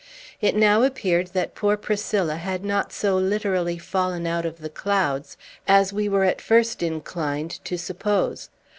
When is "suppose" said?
7.77-8.49